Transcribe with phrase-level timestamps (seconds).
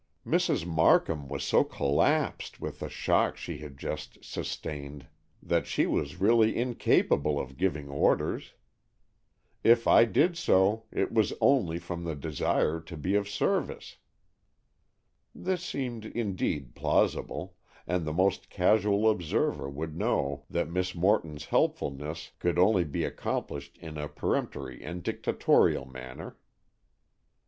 [0.25, 0.65] Mrs.
[0.65, 5.05] Markham was so collapsed with the shock she had just sustained,
[5.43, 8.53] that she was really incapable of giving orders.
[9.63, 13.97] If I did so, it was only from a desire to be of service."
[15.35, 17.53] This seemed indeed plausible,
[17.85, 23.77] and the most casual observer would know that Miss Morton's "helpfulness" could only be accomplished
[23.77, 26.37] in a peremptory and dictatorial manner.